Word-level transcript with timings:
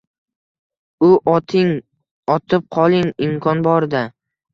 U, 1.07 1.09
oting, 1.33 1.69
otib 2.37 2.65
qoling 2.79 3.13
imkon 3.27 3.63
borida. 3.69 4.03